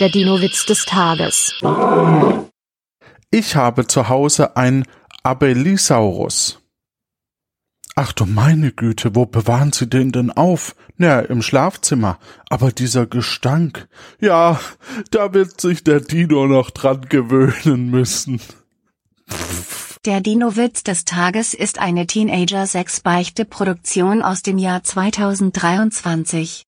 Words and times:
Der 0.00 0.08
Dino-Witz 0.08 0.66
des 0.66 0.86
Tages. 0.86 1.54
Ich 3.30 3.54
habe 3.54 3.86
zu 3.86 4.08
Hause 4.08 4.56
ein 4.56 4.84
Abelisaurus. 5.22 6.58
Ach 7.94 8.12
du 8.12 8.26
meine 8.26 8.72
Güte, 8.72 9.14
wo 9.14 9.24
bewahren 9.24 9.72
Sie 9.72 9.88
den 9.88 10.10
denn 10.10 10.32
auf? 10.32 10.74
Na, 10.96 11.20
im 11.20 11.42
Schlafzimmer. 11.42 12.18
Aber 12.50 12.72
dieser 12.72 13.06
Gestank. 13.06 13.86
Ja, 14.20 14.58
da 15.12 15.32
wird 15.32 15.60
sich 15.60 15.84
der 15.84 16.00
Dino 16.00 16.48
noch 16.48 16.70
dran 16.70 17.02
gewöhnen 17.08 17.88
müssen. 17.90 18.40
Der 20.04 20.20
Dino-Witz 20.20 20.82
des 20.82 21.04
Tages 21.04 21.54
ist 21.54 21.78
eine 21.78 22.06
Teenager-6-Beichte-Produktion 22.06 24.22
aus 24.22 24.42
dem 24.42 24.58
Jahr 24.58 24.82
2023. 24.84 26.62